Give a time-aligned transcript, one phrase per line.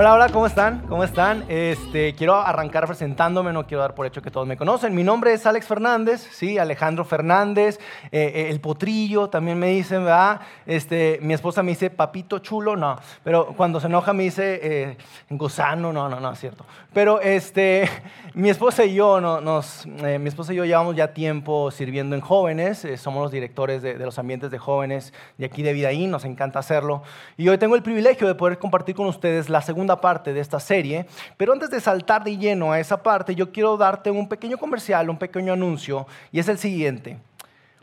[0.00, 0.86] Hola, hola, ¿cómo están?
[0.86, 1.44] ¿Cómo están?
[1.48, 4.94] Este, quiero arrancar presentándome, no quiero dar por hecho que todos me conocen.
[4.94, 7.80] Mi nombre es Alex Fernández, sí, Alejandro Fernández,
[8.12, 10.40] eh, eh, el potrillo también me dicen, ¿verdad?
[10.66, 14.96] Este, mi esposa me dice papito chulo, no, pero cuando se enoja me dice eh,
[15.30, 16.64] gusano, no, no, no, es cierto.
[16.92, 17.88] Pero este,
[18.34, 22.20] mi esposa y yo, no, nos, mi esposa y yo llevamos ya tiempo sirviendo en
[22.20, 26.24] jóvenes, somos los directores de, de, los ambientes de jóvenes de aquí de Vidaí, nos
[26.24, 27.02] encanta hacerlo.
[27.36, 30.60] Y hoy tengo el privilegio de poder compartir con ustedes la segunda parte de esta
[30.60, 31.06] serie,
[31.36, 35.10] pero antes de saltar de lleno a esa parte, yo quiero darte un pequeño comercial,
[35.10, 37.18] un pequeño anuncio, y es el siguiente.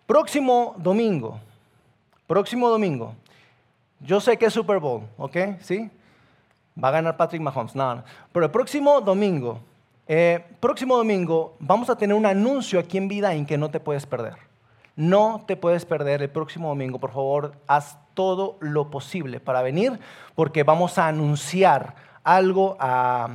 [0.05, 1.39] Próximo domingo,
[2.27, 3.13] próximo domingo,
[3.99, 5.37] yo sé que es Super Bowl, ¿ok?
[5.61, 5.89] ¿Sí?
[6.81, 9.59] Va a ganar Patrick Mahomes, no, pero el próximo domingo,
[10.07, 13.79] eh, próximo domingo vamos a tener un anuncio aquí en Vida en que no te
[13.79, 14.44] puedes perder.
[14.95, 19.99] No te puedes perder el próximo domingo, por favor, haz todo lo posible para venir,
[20.35, 23.29] porque vamos a anunciar algo a,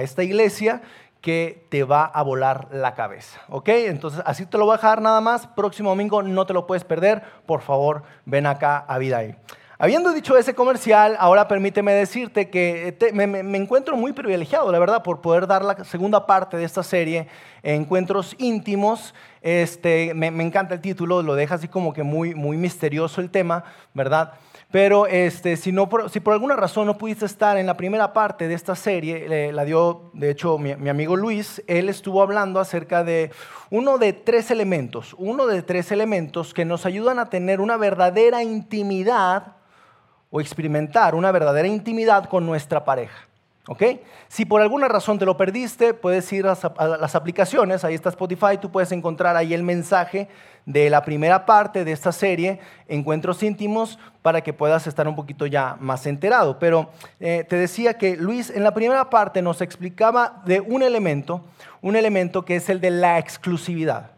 [0.00, 0.82] esta iglesia
[1.22, 3.68] que te va a volar la cabeza, ¿ok?
[3.68, 5.46] Entonces, así te lo voy a dejar nada más.
[5.48, 7.22] Próximo domingo no te lo puedes perder.
[7.44, 9.24] Por favor, ven acá a Vida
[9.80, 15.04] Habiendo dicho ese comercial, ahora permíteme decirte que me, me, encuentro muy privilegiado, la verdad,
[15.04, 17.28] por poder dar la segunda parte de esta serie,
[17.62, 19.14] Encuentros íntimos.
[19.40, 23.62] Este, me, encanta el título, lo deja así como que muy, muy misterioso el tema,
[23.94, 24.32] ¿verdad?
[24.72, 28.48] Pero este, si, no, si por alguna razón no pudiste estar en la primera parte
[28.48, 33.04] de esta serie, la dio, de hecho, mi, mi, amigo Luis, él estuvo hablando acerca
[33.04, 33.30] de
[33.70, 38.42] uno de tres elementos, uno de tres elementos que nos ayudan a tener una verdadera
[38.42, 39.57] intimidad
[40.30, 43.28] o experimentar una verdadera intimidad con nuestra pareja.
[43.70, 43.82] ¿Ok?
[44.28, 46.56] Si por alguna razón te lo perdiste, puedes ir a
[46.98, 50.28] las aplicaciones, ahí está Spotify, tú puedes encontrar ahí el mensaje
[50.64, 55.44] de la primera parte de esta serie, Encuentros íntimos, para que puedas estar un poquito
[55.44, 56.58] ya más enterado.
[56.58, 61.42] Pero eh, te decía que Luis en la primera parte nos explicaba de un elemento,
[61.82, 64.12] un elemento que es el de la exclusividad.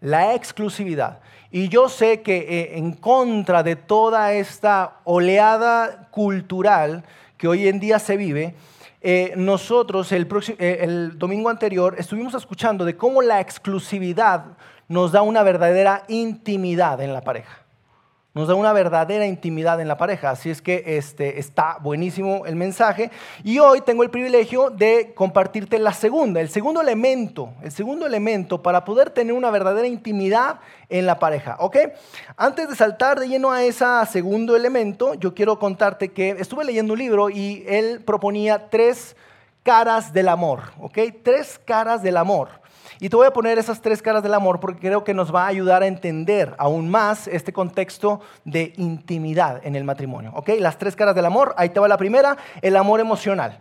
[0.00, 1.20] La exclusividad.
[1.50, 7.04] Y yo sé que eh, en contra de toda esta oleada cultural
[7.38, 8.54] que hoy en día se vive,
[9.00, 10.28] eh, nosotros el,
[10.58, 14.44] eh, el domingo anterior estuvimos escuchando de cómo la exclusividad
[14.88, 17.67] nos da una verdadera intimidad en la pareja
[18.38, 20.30] nos da una verdadera intimidad en la pareja.
[20.30, 23.10] Así es que este, está buenísimo el mensaje.
[23.42, 28.62] Y hoy tengo el privilegio de compartirte la segunda, el segundo elemento, el segundo elemento
[28.62, 31.56] para poder tener una verdadera intimidad en la pareja.
[31.58, 31.78] ¿Ok?
[32.36, 36.92] Antes de saltar de lleno a ese segundo elemento, yo quiero contarte que estuve leyendo
[36.92, 39.16] un libro y él proponía tres
[39.64, 40.60] caras del amor.
[40.78, 40.96] ¿Ok?
[41.24, 42.50] Tres caras del amor.
[43.00, 45.44] Y te voy a poner esas tres caras del amor porque creo que nos va
[45.44, 50.32] a ayudar a entender aún más este contexto de intimidad en el matrimonio.
[50.34, 50.50] ¿Ok?
[50.58, 53.60] Las tres caras del amor, ahí te va la primera, el amor emocional.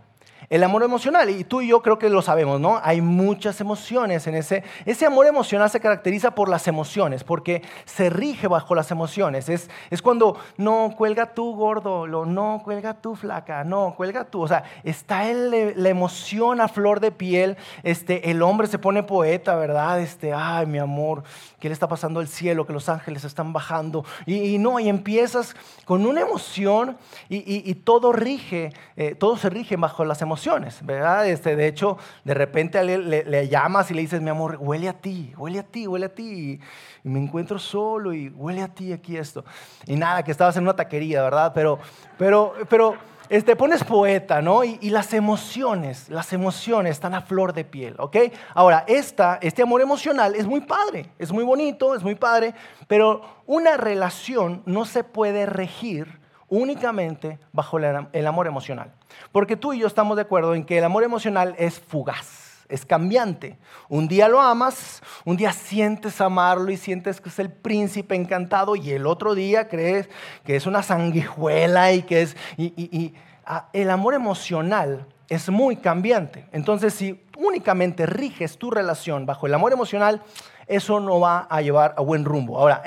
[0.49, 2.79] El amor emocional, y tú y yo creo que lo sabemos, ¿no?
[2.81, 4.63] Hay muchas emociones en ese.
[4.85, 9.49] Ese amor emocional se caracteriza por las emociones, porque se rige bajo las emociones.
[9.49, 14.41] Es, es cuando no cuelga tú gordo, lo, no cuelga tú flaca, no cuelga tú.
[14.41, 17.57] O sea, está el, la emoción a flor de piel.
[17.83, 19.99] Este, el hombre se pone poeta, ¿verdad?
[19.99, 21.23] Este, ay, mi amor,
[21.59, 22.65] ¿qué le está pasando al cielo?
[22.65, 24.05] Que los ángeles están bajando.
[24.25, 26.97] Y, no, y empiezas con una emoción
[27.29, 31.27] y, todo rige, eh, todo se rige bajo las emociones ¿verdad?
[31.27, 34.93] Este, de hecho, de repente le, le, llamas y le dices, mi amor, huele a
[34.93, 36.59] ti, huele a ti, huele a ti.
[37.03, 39.45] Y me encuentro solo y huele a ti aquí esto.
[39.85, 41.51] Y nada, que estabas en una taquería, ¿verdad?
[41.53, 41.79] Pero,
[42.17, 42.95] pero, pero
[43.29, 44.63] este, pones poeta, ¿no?
[44.63, 48.17] Y, y, las emociones, las emociones están a flor de piel, ¿ok?
[48.53, 52.53] Ahora, esta, este amor emocional es muy padre, es muy bonito, es muy padre,
[52.87, 58.93] pero una relación no se puede regir únicamente bajo el amor emocional.
[59.31, 62.85] Porque tú y yo estamos de acuerdo en que el amor emocional es fugaz, es
[62.85, 63.57] cambiante.
[63.89, 68.75] Un día lo amas, un día sientes amarlo y sientes que es el príncipe encantado
[68.75, 70.09] y el otro día crees
[70.43, 72.37] que es una sanguijuela y que es...
[72.57, 73.13] Y,
[73.45, 76.47] ah, el amor emocional es muy cambiante.
[76.51, 80.21] Entonces, si únicamente riges tu relación bajo el amor emocional,
[80.67, 82.59] eso no va a llevar a buen rumbo.
[82.59, 82.83] Ahora,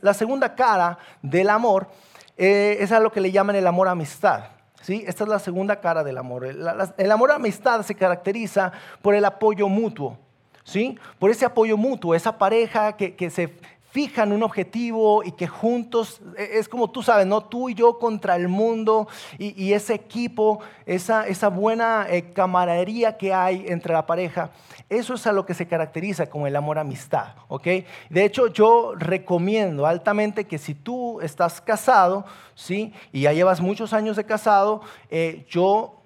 [0.00, 1.88] la segunda cara del amor
[2.36, 4.53] eh, es a lo que le llaman el amor amistad.
[4.84, 5.02] ¿Sí?
[5.06, 6.44] Esta es la segunda cara del amor.
[6.44, 8.70] El, amor amistad se caracteriza
[9.00, 10.18] por el apoyo mutuo.
[10.62, 10.98] ¿sí?
[11.18, 13.56] Por ese apoyo mutuo, esa pareja que, se
[13.94, 17.44] fijan un objetivo y que juntos, e, es como tú sabes, ¿no?
[17.44, 19.06] Tú y yo contra el mundo
[19.38, 24.50] y, ese equipo, esa, esa buena eh, camaradería que hay entre la pareja,
[24.88, 27.68] eso es a lo que se caracteriza como el amor amistad, ¿ok?
[28.10, 32.24] De hecho, yo recomiendo altamente que si tú estás casado,
[32.56, 32.92] ¿sí?
[33.12, 36.03] Y ya llevas muchos años de casado, eh, yo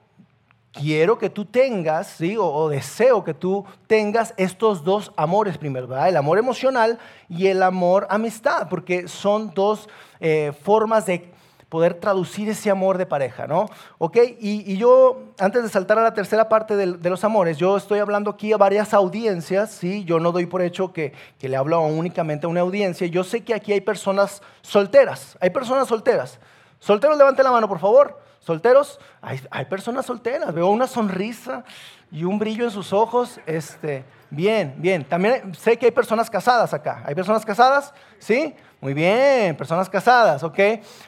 [0.72, 2.36] quiero que tú tengas, ¿sí?
[2.38, 5.88] o, deseo que tú tengas estos dos amores primero.
[6.04, 6.98] El amor emocional
[7.28, 9.88] y el amor amistad, porque son dos
[10.20, 11.32] eh, formas de
[11.68, 13.66] poder traducir ese amor de pareja, ¿no?
[13.98, 14.16] ¿Ok?
[14.40, 18.30] Y, yo, antes de saltar a la tercera parte de, los amores, yo estoy hablando
[18.30, 20.02] aquí a varias audiencias, ¿sí?
[20.04, 23.06] Yo no doy por hecho que, que le hablo únicamente a una audiencia.
[23.06, 26.38] Yo sé que aquí hay personas solteras, hay personas solteras.
[26.78, 28.27] Solteros, levante la mano, por favor.
[28.40, 31.64] Solteros, hay, personas solteras, veo una sonrisa
[32.10, 33.40] y un brillo en sus ojos.
[33.46, 35.04] Este, bien, bien.
[35.04, 37.02] También sé que hay personas casadas acá.
[37.04, 37.92] ¿Hay personas casadas?
[38.18, 38.54] ¿Sí?
[38.80, 40.58] Muy bien, personas casadas, ¿ok?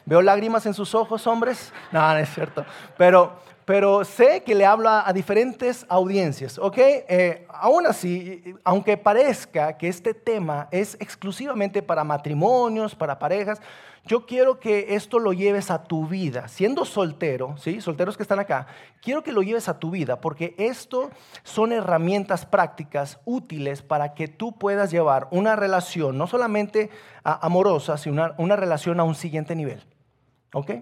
[0.05, 1.73] Veo lágrimas en sus ojos, hombres.
[1.93, 2.65] No, no es cierto.
[2.97, 6.77] Pero, pero sé que le habla a diferentes audiencias, ¿ok?
[6.79, 13.61] Eh, aún así, aunque parezca que este tema es exclusivamente para matrimonios, para parejas,
[14.05, 16.49] yo quiero que esto lo lleves a tu vida.
[16.49, 17.81] Siendo soltero, ¿sí?
[17.81, 18.67] Solteros que están acá,
[19.03, 21.11] quiero que lo lleves a tu vida porque esto
[21.43, 26.91] son herramientas prácticas útiles para que tú puedas llevar una relación, no solamente
[27.23, 29.85] amorosa, sino una, una relación a un siguiente nivel.
[30.53, 30.73] ¿Ok?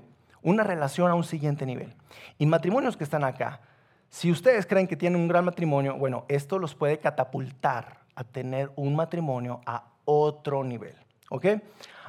[0.42, 1.94] Una relación a un siguiente nivel.
[2.38, 3.60] Y matrimonios que están acá,
[4.08, 8.70] si ustedes creen que tienen un gran matrimonio, bueno, esto los puede catapultar a tener
[8.76, 10.94] un matrimonio a otro nivel.
[11.30, 11.46] ¿Ok?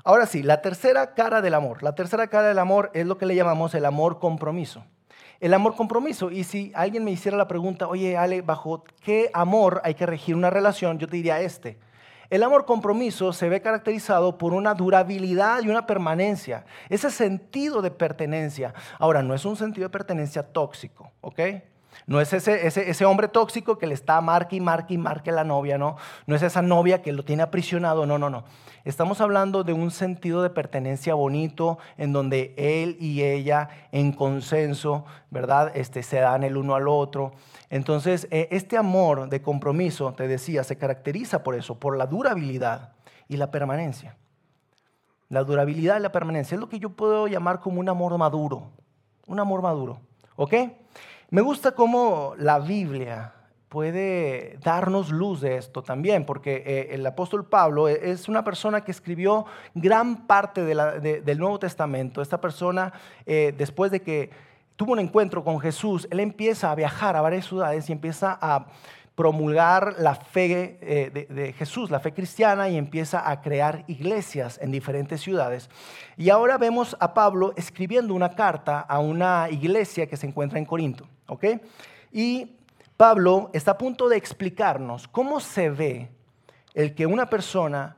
[0.03, 1.83] Ahora sí, la tercera cara del amor.
[1.83, 4.83] La tercera cara del amor es lo que le llamamos el amor compromiso.
[5.39, 6.31] El amor compromiso.
[6.31, 10.35] Y si alguien me hiciera la pregunta, oye, Ale, ¿bajo qué amor hay que regir
[10.35, 10.99] una relación?
[10.99, 11.79] Yo te diría este.
[12.29, 17.89] El amor compromiso se ve caracterizado por una durabilidad y una permanencia, ese sentido de
[17.89, 18.75] pertenencia.
[18.99, 21.39] Ahora, no es un sentido de pertenencia tóxico, ¿ok?
[22.09, 25.33] No es ese, ese, hombre tóxico que le está marque y marque y marque a
[25.33, 25.95] la novia, ¿no?
[26.25, 28.45] No es esa novia que lo tiene aprisionado, no, no, no.
[28.83, 35.05] Estamos hablando de un sentido de pertenencia bonito en donde él y ella en consenso,
[35.29, 35.71] ¿verdad?
[35.75, 37.33] Este, se dan el uno al otro.
[37.69, 42.93] Entonces, eh, este amor de compromiso, te decía, se caracteriza por eso, por la durabilidad
[43.27, 44.17] y la permanencia.
[45.27, 48.71] La durabilidad y la permanencia es lo que yo puedo llamar como un amor maduro,
[49.27, 49.99] un amor maduro,
[50.37, 50.55] ¿ok?
[51.31, 53.33] Me gusta cómo la Biblia
[53.69, 58.83] puede darnos luz de esto también, porque eh, el apóstol Pablo e, es una persona
[58.83, 59.45] que escribió
[59.75, 62.23] gran parte del Nuevo Testamento.
[62.23, 62.91] Esta persona,
[63.27, 64.31] eh, después de que
[64.75, 68.65] tuvo un encuentro con Jesús, él empieza a viajar a varias ciudades y empieza a
[69.19, 74.71] promulgar la fe eh, de, Jesús, la fe cristiana, y empieza a crear iglesias en
[74.71, 75.69] diferentes ciudades.
[76.15, 80.63] Y ahora vemos a Pablo escribiendo una carta a una iglesia que se encuentra en
[80.63, 81.05] Corinto.
[81.27, 81.43] ¿ok?
[82.13, 82.55] Y
[82.95, 86.09] Pablo está a punto de explicarnos cómo se ve
[86.73, 87.97] el que una persona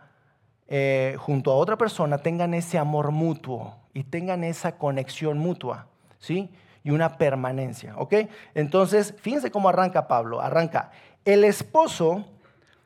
[0.67, 5.85] eh, junto a otra persona tengan ese amor mutuo y tengan esa conexión mutua,
[6.17, 6.49] ¿sí?
[6.83, 8.15] Y una permanencia, ¿ok?
[8.55, 10.41] Entonces, fíjense cómo arranca Pablo.
[10.41, 10.89] Arranca,
[11.25, 12.25] el esposo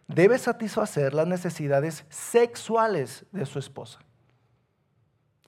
[0.07, 3.99] debe satisfacer las necesidades sexuales de su esposa.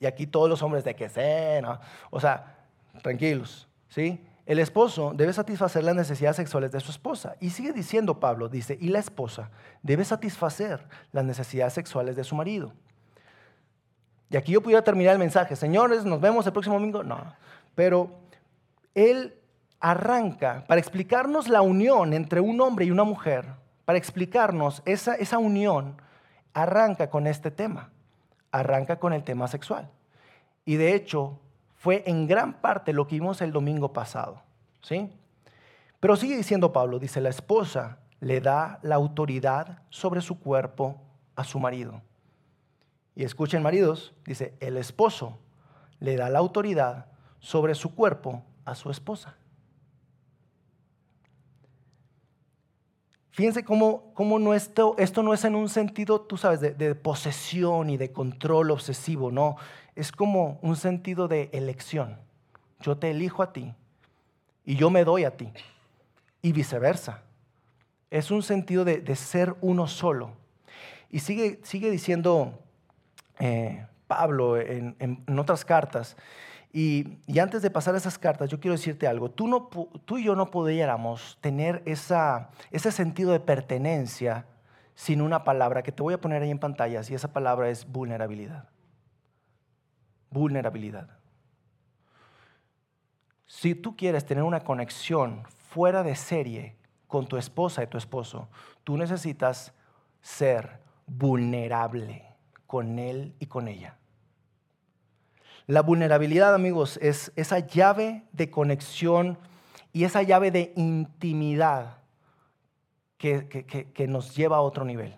[0.00, 1.80] Y aquí todos los hombres de que ¿no?
[2.10, 2.56] O sea,
[3.02, 4.24] tranquilos, ¿sí?
[4.46, 7.36] El esposo debe satisfacer las necesidades sexuales de su esposa.
[7.40, 9.50] Y sigue diciendo Pablo, dice, y la esposa
[9.82, 12.72] debe satisfacer las necesidades sexuales de su marido.
[14.30, 17.02] Y aquí yo pudiera terminar el mensaje, señores, nos vemos el próximo domingo.
[17.02, 17.34] No,
[17.74, 18.10] pero
[18.94, 19.37] él
[19.80, 23.46] arranca para explicarnos la unión entre un hombre y una mujer,
[23.84, 26.00] para explicarnos esa, esa unión,
[26.52, 27.90] arranca con este tema,
[28.50, 29.88] arranca con el tema sexual.
[30.64, 31.40] Y de hecho,
[31.76, 34.42] fue en gran parte lo que vimos el domingo pasado.
[34.82, 35.10] ¿sí?
[36.00, 41.00] Pero sigue diciendo Pablo, dice, la esposa le da la autoridad sobre su cuerpo
[41.36, 42.02] a su marido.
[43.14, 45.38] Y escuchen maridos, dice, el esposo
[46.00, 47.06] le da la autoridad
[47.40, 49.37] sobre su cuerpo a su esposa.
[53.38, 57.96] Fíjense cómo, cómo esto, esto, no es en un sentido, tú sabes, de, posesión y
[57.96, 59.54] de control obsesivo, no.
[59.94, 62.18] Es como un sentido de elección.
[62.80, 63.72] Yo te elijo a ti
[64.64, 65.52] y yo me doy a ti.
[66.42, 67.22] Y viceversa.
[68.10, 70.32] Es un sentido de, ser uno solo.
[71.08, 72.58] Y sigue, sigue diciendo
[73.38, 76.16] eh, Pablo en, en otras cartas,
[76.72, 79.30] y, antes de pasar esas cartas, yo quiero decirte algo.
[79.30, 84.46] Tú, y yo no pudiéramos tener ese sentido de pertenencia
[84.94, 87.86] sin una palabra que te voy a poner ahí en pantallas y esa palabra es
[87.86, 88.68] vulnerabilidad.
[90.30, 91.08] Vulnerabilidad.
[93.46, 98.48] Si tú quieres tener una conexión fuera de serie con tu esposa y tu esposo,
[98.84, 99.72] tú necesitas
[100.20, 102.26] ser vulnerable
[102.66, 103.96] con él y con ella.
[105.68, 109.36] La vulnerabilidad, amigos, es esa llave de conexión
[109.92, 111.98] y esa llave de intimidad
[113.18, 115.14] que, nos lleva a otro nivel.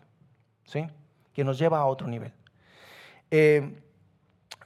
[0.64, 0.88] ¿Sí?
[1.33, 2.33] Que nos lleva a otro nivel.
[3.30, 3.80] Eh,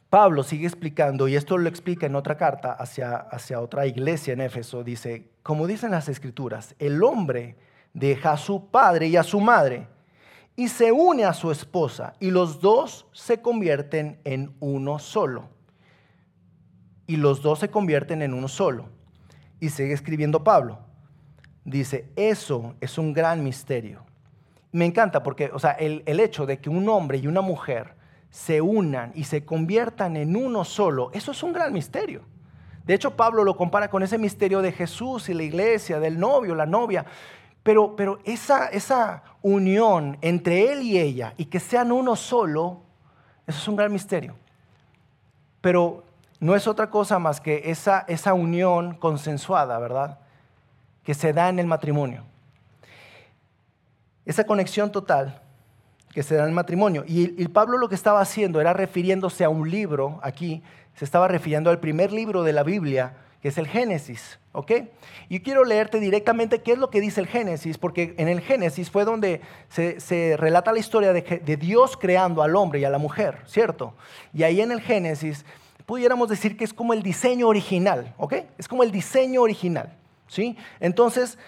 [0.08, 4.40] Pablo sigue explicando, y esto lo explica en otra carta hacia, hacia otra iglesia en
[4.40, 7.58] Éfeso, dice, como dicen las escrituras, el hombre
[7.92, 9.86] deja a su padre y a su madre
[10.56, 15.52] y se une a su esposa y los dos se convierten en uno solo.
[17.06, 18.88] Y los dos se convierten en uno solo.
[19.60, 20.78] Y sigue escribiendo Pablo.
[21.64, 24.04] Dice, eso es un gran misterio.
[24.72, 27.94] Me encanta porque, o sea, el, el hecho de que un hombre y una mujer
[28.30, 32.22] se unan y se conviertan en uno solo, eso es un gran misterio.
[32.84, 36.54] De hecho, Pablo lo compara con ese misterio de Jesús y la iglesia, del novio,
[36.54, 37.06] la novia.
[37.62, 42.82] Pero, pero esa, esa unión entre él y ella y que sean uno solo,
[43.46, 44.34] eso es un gran misterio.
[45.62, 46.04] Pero
[46.40, 50.18] no es otra cosa más que esa, esa unión consensuada, ¿verdad?
[51.02, 52.24] Que se da en el matrimonio.
[54.24, 55.40] Esa conexión total
[56.12, 57.04] que se da en el matrimonio.
[57.06, 60.62] Y, y Pablo lo que estaba haciendo era refiriéndose a un libro aquí,
[60.94, 64.38] se estaba refiriendo al primer libro de la Biblia, que es el Génesis.
[64.54, 64.72] ¿ok?
[65.28, 68.88] Y quiero leerte directamente qué es lo que dice el Génesis, porque en el Génesis
[68.90, 72.98] fue donde se, relata la historia de, de, Dios creando al hombre y a la
[72.98, 73.94] mujer, ¿cierto?
[74.32, 75.44] Y ahí en el Génesis
[75.86, 78.34] pudiéramos decir que es como el diseño original, ¿ok?
[78.58, 79.92] Es como el diseño original,
[80.28, 80.56] ¿sí?
[80.80, 81.38] Entonces,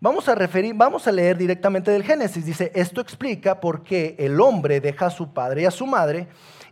[0.00, 2.44] vamos a referir, vamos a leer directamente del Génesis.
[2.44, 6.28] Dice, esto explica por qué el hombre deja a su padre y a su madre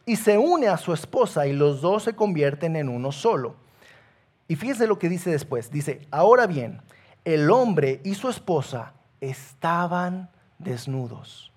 [0.06, 3.56] y se une a su esposa y los dos se convierten en uno solo.
[4.46, 5.70] Y fíjese lo que dice después.
[5.70, 6.82] Dice, ahora bien,
[7.24, 11.50] el hombre y su esposa estaban desnudos,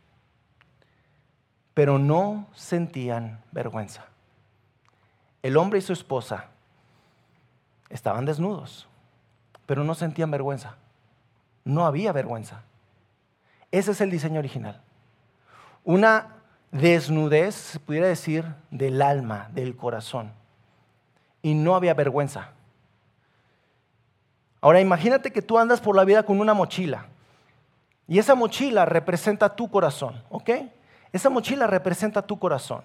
[1.73, 4.05] pero no sentían vergüenza.
[5.47, 6.47] El hombre y su esposa
[7.89, 8.85] estaban desnudos,
[9.65, 10.75] pero no sentían vergüenza.
[11.63, 12.63] No había vergüenza.
[13.71, 14.81] Ese es el diseño original.
[15.85, 16.35] Una
[16.71, 20.33] desnudez, se pudiera decir, del alma, del corazón.
[21.41, 22.49] Y no había vergüenza.
[24.59, 27.05] Ahora imagínate que tú andas por la vida con una mochila
[28.05, 30.49] y esa mochila representa tu corazón, ¿ok?
[31.13, 32.81] Esa mochila representa tu corazón.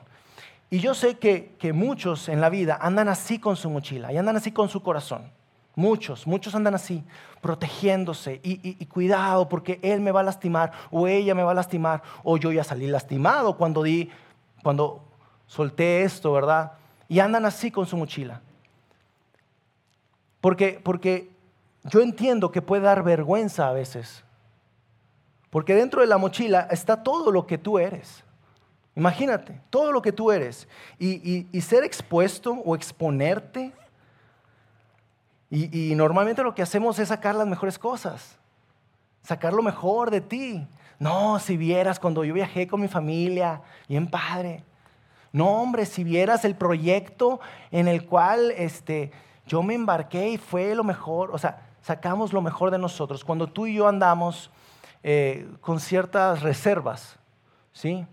[0.73, 4.37] Y yo sé que, muchos en la vida andan así con su mochila y andan
[4.37, 5.31] así con su corazón.
[5.75, 7.05] Muchos, muchos andan así,
[7.43, 12.03] protegiéndose y, cuidado porque él me va a lastimar o ella me va a lastimar
[12.25, 14.11] o yo ya salí lastimado cuando di,
[14.63, 15.05] cuando
[15.47, 16.73] solté esto, ¿verdad?
[17.07, 18.41] Y andan así con su mochila.
[20.41, 21.29] Porque, porque
[21.85, 24.25] yo entiendo que puede dar vergüenza a veces,
[25.51, 28.25] porque dentro de la mochila está todo lo que tú eres.
[28.95, 30.69] Imagínate, todo lo que tú eres.
[30.99, 33.73] Y, ser expuesto o exponerte.
[35.51, 38.37] Y, y, normalmente lo que hacemos es sacar las mejores cosas.
[39.23, 40.67] Sacar lo mejor de ti.
[40.99, 44.65] No, si vieras cuando yo viajé con mi familia, bien padre.
[45.33, 49.11] No, hombre, si vieras el proyecto en el cual este,
[49.47, 51.31] yo me embarqué y fue lo mejor.
[51.33, 54.51] O sea, sacamos lo mejor de nosotros cuando tú y yo andamos
[55.03, 57.19] eh, con ciertas reservas,
[57.73, 58.07] ¿sí?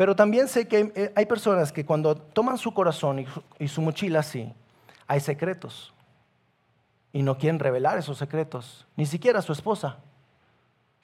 [0.00, 3.26] Pero también sé que eh, hay personas que cuando toman su corazón
[3.58, 4.50] y su mochila así,
[5.06, 5.92] hay secretos.
[7.12, 9.98] Y no quieren revelar esos secretos, ni siquiera su esposa.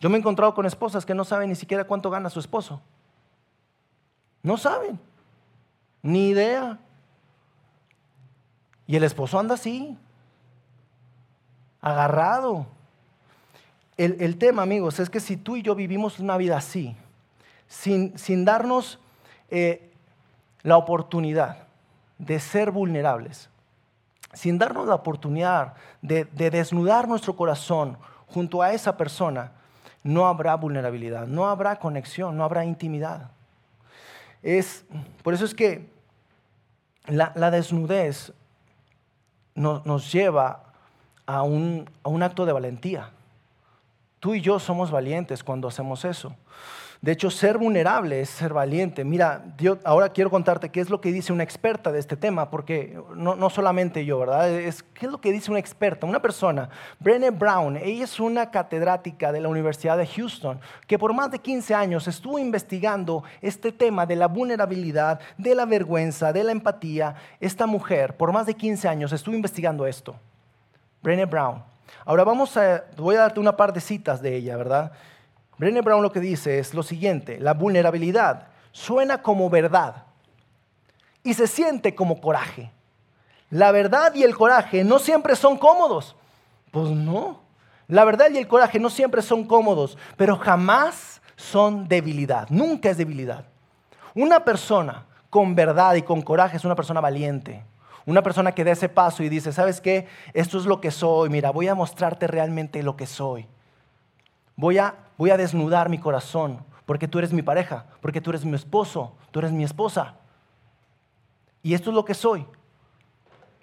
[0.01, 2.81] Yo me he encontrado con esposas que no saben ni siquiera cuánto gana su esposo.
[4.43, 4.99] No saben,
[6.01, 6.79] ni idea.
[8.87, 9.95] Y el esposo anda así,
[11.83, 12.67] agarrado.
[13.99, 16.97] El, tema, amigos, es que si tú y yo vivimos una vida así,
[17.69, 18.99] sin, sin darnos
[19.51, 19.93] eh,
[20.63, 21.59] la oportunidad
[22.19, 23.49] de ser vulnerables,
[24.33, 29.53] sin darnos la oportunidad de, de, desnudar nuestro corazón junto a esa persona,
[30.03, 33.31] no habrá vulnerabilidad, no habrá conexión, no habrá intimidad.
[34.43, 34.85] Es,
[35.23, 35.91] por eso es que
[37.07, 38.33] la, la desnudez
[39.57, 40.63] nos lleva
[41.27, 41.89] a un,
[42.23, 43.11] acto de valentía.
[44.21, 46.35] Tú y yo somos valientes cuando hacemos eso.
[47.03, 49.05] De hecho, ser vulnerable es ser valiente.
[49.05, 52.49] Mira, yo ahora quiero contarte qué es lo que dice una experta de este tema,
[52.49, 54.51] porque no, no solamente yo, ¿verdad?
[54.51, 56.07] Es, ¿Qué es lo que dice una experta?
[56.07, 61.13] Una persona, Brené Brown, ella es una catedrática de la Universidad de Houston, que por
[61.13, 66.45] más de 15 años estuvo investigando este tema de la vulnerabilidad, de la vergüenza, de
[66.45, 67.15] la empatía.
[67.41, 70.17] Esta mujer, por más de 15 años, estuvo investigando esto.
[71.03, 71.76] Brené Brown.
[72.05, 74.93] Ahora vamos a, voy a darte una par de citas de ella, ¿verdad?
[75.59, 80.05] Brené Brown lo que dice es lo siguiente, la vulnerabilidad suena como verdad
[81.23, 82.71] y se siente como coraje.
[83.51, 86.15] La verdad y el coraje no siempre son cómodos.
[86.71, 87.41] Pues no.
[87.89, 92.49] La verdad y el coraje no siempre son cómodos, pero jamás son debilidad.
[92.51, 93.47] Nunca es debilidad.
[94.15, 97.63] Una persona con verdad y con coraje es una persona valiente.
[98.07, 100.07] Una persona que da ese paso y dice, ¿sabes qué?
[100.33, 101.29] Esto es lo que soy.
[101.29, 103.47] Mira, voy a mostrarte realmente lo que soy.
[104.57, 108.45] Voy a voy a desnudar mi corazón, porque tú eres mi pareja, porque tú eres
[108.45, 110.15] mi esposo, tú eres mi esposa.
[111.63, 112.47] Y esto es lo que soy.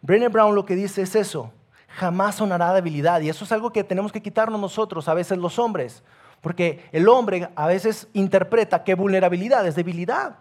[0.02, 1.52] Brené Brown lo que dice es eso,
[1.88, 3.22] jamás sonará debilidad.
[3.22, 6.04] Y eso es algo que tenemos que quitarnos nosotros, a veces los hombres,
[6.42, 10.40] porque el hombre a veces interpreta que vulnerabilidad es debilidad.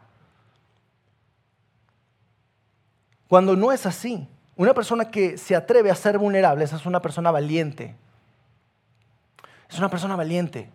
[3.32, 7.00] Cuando no es así, una persona que se atreve a ser vulnerable, esa es una
[7.00, 7.96] persona valiente.
[9.70, 10.68] Es una persona valiente.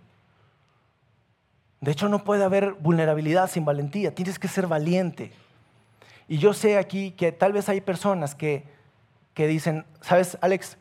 [1.80, 4.16] De hecho, no puede haber vulnerabilidad sin valentía.
[4.16, 5.32] Tienes que ser valiente.
[6.28, 8.64] Y yo sé aquí que tal vez hay personas que,
[9.36, 10.80] que dicen, sabes, Alex,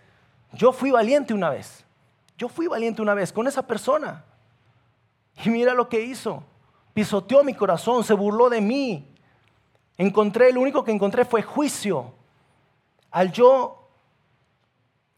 [0.55, 1.85] yo fui valiente una vez.
[2.39, 4.25] Yo fui valiente una vez con esa persona.
[5.45, 6.43] Y mira lo que hizo.
[6.95, 9.16] Pisoteó mi corazón, se burló de mí.
[9.99, 12.13] Encontré, lo único que encontré fue juicio.
[13.11, 13.89] Al yo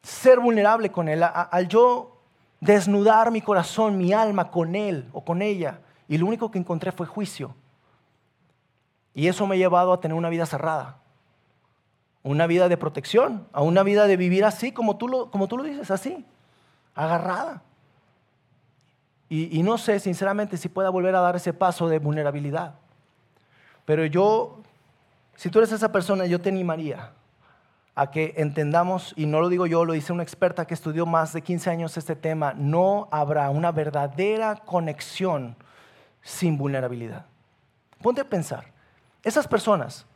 [0.02, 2.18] ser vulnerable con él, al yo
[2.60, 5.80] desnudar mi corazón, mi alma con él o con ella.
[6.08, 7.54] Y lo único que encontré fue juicio.
[9.14, 10.98] Y eso me ha llevado a tener una vida cerrada,
[12.22, 15.56] una vida de protección, a una vida de vivir así, como tú lo, como tú
[15.58, 16.24] lo dices, así,
[16.94, 17.62] agarrada.
[19.28, 22.76] Y, y no sé, sinceramente, si pueda volver a dar ese paso de vulnerabilidad.
[23.84, 24.60] Pero yo,
[25.38, 27.12] si tú eres esa persona, yo te animaría
[27.94, 31.32] a que entendamos, y no lo digo yo, lo dice una experta que estudió más
[31.32, 35.54] de 15 años este tema, no habrá una verdadera conexión
[36.22, 37.26] sin vulnerabilidad.
[38.02, 38.72] Ponte a pensar,
[39.22, 40.06] esas personas,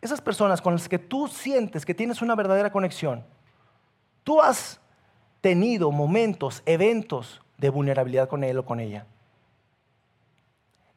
[0.00, 3.24] esas personas con las que tú sientes que tienes una verdadera conexión,
[4.24, 4.80] tú has
[5.40, 9.06] tenido momentos, eventos de vulnerabilidad con él o con ella.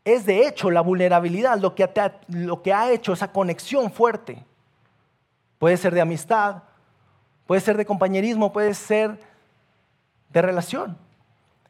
[0.05, 4.45] Es de hecho la vulnerabilidad lo que, ha hecho esa conexión fuerte.
[5.57, 6.61] Puede ser de amistad,
[7.47, 9.19] puede ser de compañerismo, puede ser
[10.29, 10.95] de relación.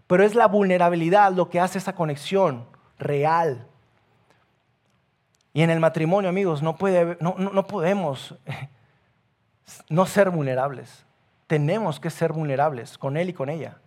[0.05, 2.67] Pero es la vulnerabilidad lo que hace esa conexión
[2.99, 3.65] real.
[5.53, 8.35] Y en el matrimonio, amigos, no, puede, no, no podemos
[9.89, 11.05] no ser vulnerables.
[11.47, 13.77] Tenemos que ser vulnerables con él y con ella.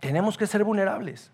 [0.00, 1.30] Tenemos que ser vulnerables.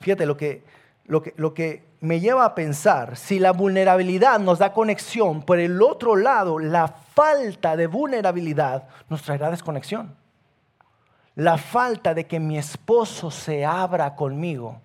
[0.00, 0.64] Fíjate lo que,
[1.04, 5.58] lo que, lo que me lleva a pensar, si la vulnerabilidad nos da conexión, por
[5.58, 10.16] el otro lado, la falta de vulnerabilidad nos traerá desconexión.
[11.34, 14.80] La falta de que mi esposo se abra conmigo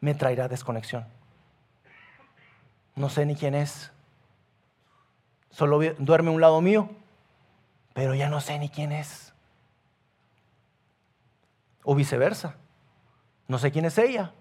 [0.00, 1.06] me traerá desconexión.
[2.96, 3.92] No sé ni quién es.
[5.50, 6.90] Solo duerme un lado mío,
[7.94, 9.32] pero ya no sé ni quién es.
[11.84, 12.56] O viceversa.
[13.48, 14.32] No sé quién es ella,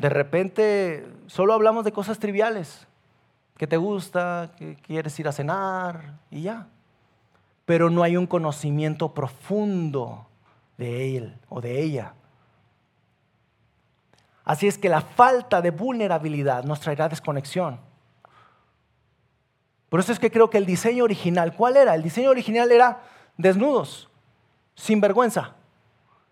[0.00, 2.86] de repente solo hablamos de cosas triviales,
[3.58, 6.68] que te gusta, que quieres ir a cenar y ya.
[7.66, 10.26] Pero no hay un conocimiento profundo
[10.78, 12.14] de él o de ella.
[14.42, 17.78] Así es que la falta de vulnerabilidad nos traerá desconexión.
[19.90, 21.94] Por eso es que creo que el diseño original, ¿cuál era?
[21.94, 23.02] El diseño original era
[23.36, 24.08] desnudos,
[24.74, 25.56] sin vergüenza.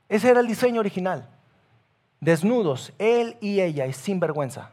[0.09, 1.29] Ese era el diseño original
[2.21, 4.71] desnudos, él y ella, y sin vergüenza.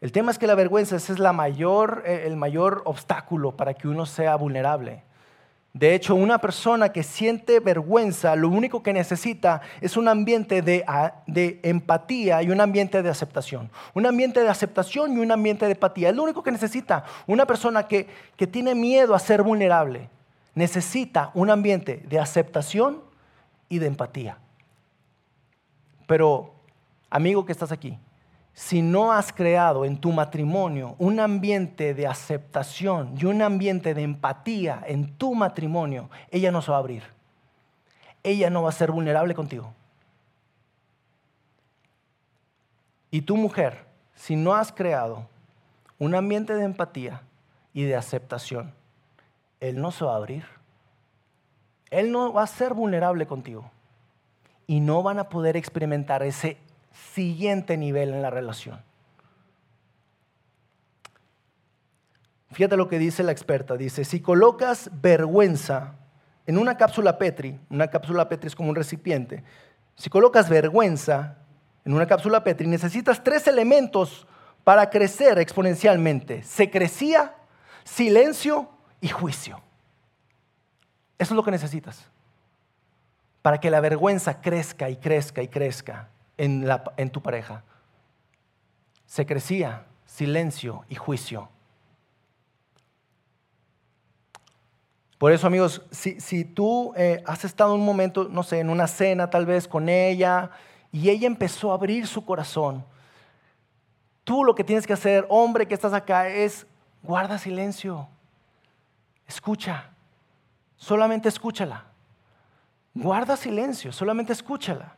[0.00, 4.36] El tema es que la vergüenza es eh, el mayor obstáculo para que uno sea
[4.36, 5.02] vulnerable.
[5.72, 10.84] De hecho, una persona que siente vergüenza, lo único que necesita es un ambiente de,
[11.28, 13.70] de, empatía y un ambiente de aceptación.
[13.94, 16.08] Un ambiente de aceptación y un ambiente de empatía.
[16.08, 20.08] Es lo único que necesita una persona que, que tiene miedo a ser vulnerable.
[20.56, 23.09] Necesita un ambiente de aceptación
[23.70, 24.36] y de empatía.
[26.06, 26.52] Pero,
[27.08, 27.96] amigo que estás aquí,
[28.52, 34.02] si no has creado en tu matrimonio un ambiente de aceptación y un ambiente de
[34.02, 37.04] empatía en tu matrimonio, ella no se va a abrir.
[38.22, 39.72] Ella no va a ser vulnerable contigo.
[43.10, 45.26] Y tu mujer, si no has creado
[45.98, 47.22] un ambiente de empatía
[47.72, 48.74] y de aceptación,
[49.60, 50.44] él no se va a abrir.
[51.90, 53.70] Él no va a ser vulnerable contigo.
[54.66, 56.56] Y no van a poder experimentar ese
[57.12, 58.80] siguiente nivel en la relación.
[62.52, 63.76] Fíjate lo que dice la experta.
[63.76, 65.94] Dice, si colocas vergüenza
[66.46, 69.44] en una cápsula Petri, una cápsula Petri es como un recipiente,
[69.94, 71.36] si colocas vergüenza
[71.84, 74.26] en una cápsula Petri, necesitas tres elementos
[74.64, 76.42] para crecer exponencialmente.
[76.42, 77.34] Secrecía,
[77.84, 78.68] silencio
[79.00, 79.60] y juicio.
[81.20, 82.06] Eso es lo que necesitas.
[83.42, 87.62] Para que la vergüenza crezca y crezca y crezca en, tu pareja.
[89.04, 91.50] Secrecía, silencio y juicio.
[95.18, 99.28] Por eso, amigos, si, tú eh, has estado un momento, no sé, en una cena
[99.28, 100.50] tal vez con ella
[100.90, 102.82] y ella empezó a abrir su corazón,
[104.24, 106.66] tú lo que tienes que hacer, hombre que estás acá, es
[107.02, 108.08] guarda silencio,
[109.26, 109.89] escucha,
[110.80, 111.84] solamente escúchala.
[112.94, 114.96] Guarda silencio, solamente escúchala.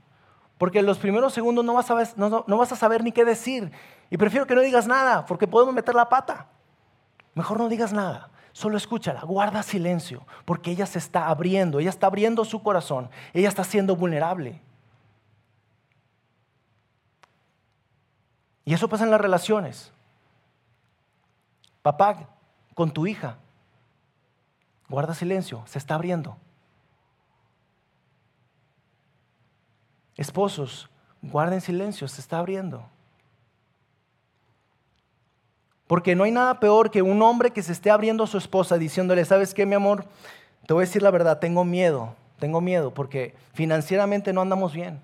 [0.57, 3.73] Porque en los primeros segundos no vas, a, no vas a saber ni qué decir.
[4.09, 6.47] Y prefiero que no digas nada, porque podemos meter la pata.
[7.35, 8.31] Mejor no digas nada.
[8.53, 13.49] Solo escúchala, guarda silencio, porque ella se está abriendo, ella está abriendo su corazón, ella
[13.49, 14.61] está siendo vulnerable.
[18.65, 19.91] Y eso pasa en las relaciones.
[21.81, 22.29] Papá,
[22.75, 23.39] con tu hija,
[24.93, 26.37] guarda silencio, se está abriendo.
[30.17, 30.91] Esposos,
[31.23, 32.85] guarden silencio, se está abriendo.
[35.87, 38.77] Porque no hay nada peor que un hombre que se esté abriendo a su esposa
[38.77, 40.05] diciéndole, ¿sabes qué, mi amor?
[40.67, 45.01] Te voy a decir la verdad, tengo miedo, tengo miedo porque financieramente no andamos bien.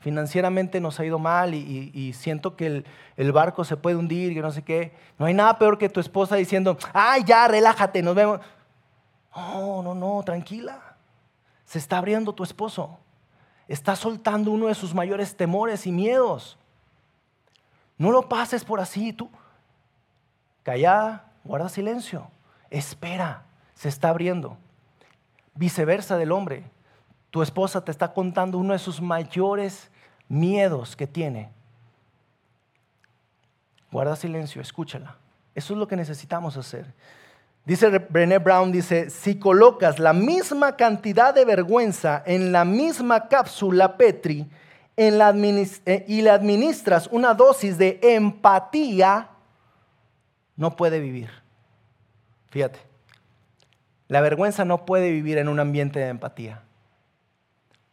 [0.00, 2.84] Financieramente nos ha ido mal y, siento que
[3.16, 4.92] el, barco se puede hundir, y no sé qué.
[5.18, 8.40] No hay nada peor que tu esposa diciendo, ay, ya, relájate, nos vemos.
[9.38, 10.96] No, no, no, tranquila.
[11.64, 12.98] Se está abriendo tu esposo.
[13.68, 16.58] Está soltando uno de sus mayores temores y miedos.
[17.96, 19.12] No lo pases por así.
[19.12, 19.30] Tú,
[20.62, 22.30] callada, guarda silencio,
[22.70, 24.56] espera, se está abriendo.
[25.54, 26.64] Viceversa del hombre,
[27.30, 29.90] tu esposa te está contando uno de sus mayores
[30.28, 31.50] miedos que tiene.
[33.90, 35.16] Guarda silencio, escúchala.
[35.54, 36.94] Eso es lo que necesitamos hacer.
[37.68, 43.98] Dice Brené Brown, dice, si colocas la misma cantidad de vergüenza en la misma cápsula
[43.98, 44.46] Petri
[44.96, 45.20] en
[45.84, 49.28] eh, y le administras una dosis de empatía,
[50.56, 51.28] no puede vivir.
[52.48, 52.78] Fíjate,
[54.08, 56.62] la vergüenza no puede vivir en un ambiente de empatía.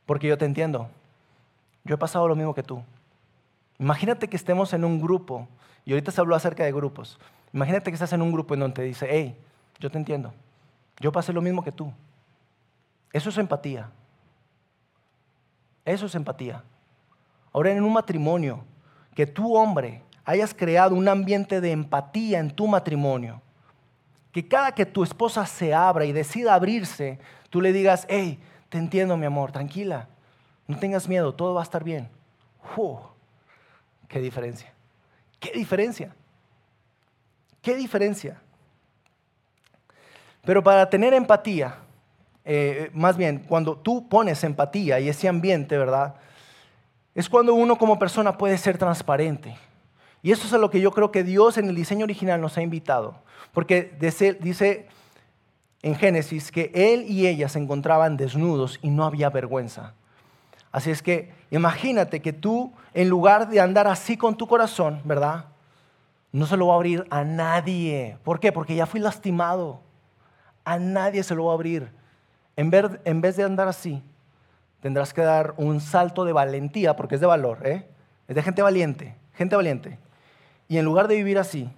[0.05, 0.87] Porque yo te entiendo.
[1.83, 2.81] Yo he pasado lo mismo que tú.
[3.77, 5.49] Imagínate que estemos en un grupo,
[5.83, 7.19] y ahorita se habló acerca de grupos.
[7.51, 9.37] Imagínate que estás en un grupo en donde te dice, hey,
[9.79, 10.33] yo te entiendo.
[10.99, 11.91] Yo pasé lo mismo que tú.
[13.11, 13.89] Eso es empatía.
[15.83, 16.63] Eso es empatía.
[17.53, 18.63] Ahora en un matrimonio,
[19.13, 23.41] que tu hombre hayas creado un ambiente de empatía en tu matrimonio.
[24.31, 28.77] Que cada que tu esposa se abra y decida abrirse, tú le digas, hey, te
[28.77, 30.09] entiendo mi amor, tranquila,
[30.67, 32.09] no tengas miedo, todo va a estar bien.
[34.09, 34.73] ¡Qué diferencia!
[35.39, 36.15] ¡Qué diferencia!
[37.61, 38.41] ¡Qué diferencia!
[40.45, 41.75] Pero para tener empatía,
[42.43, 46.15] eh, más bien, cuando tú pones empatía y ese ambiente, ¿verdad?
[47.15, 49.57] Es cuando uno como persona puede ser transparente.
[50.21, 52.57] Y eso es a lo que yo creo que Dios en el diseño original nos
[52.57, 53.15] ha invitado.
[53.53, 54.87] Porque dice
[55.81, 59.93] en Génesis que él y ella se encontraban desnudos y no había vergüenza.
[60.71, 65.45] Así es que imagínate que tú, en lugar de andar así con tu corazón, ¿verdad?
[66.31, 68.17] No se lo va a abrir a nadie.
[68.23, 68.51] ¿Por qué?
[68.51, 69.84] Porque ya fui lastimado.
[70.65, 71.89] A nadie se lo va a abrir.
[72.57, 74.01] En vez, de andar así,
[74.81, 77.87] tendrás que dar un salto de valentía, porque es de valor, ¿eh?
[78.27, 79.99] Es de gente valiente, gente valiente.
[80.67, 81.69] Y en lugar de vivir así,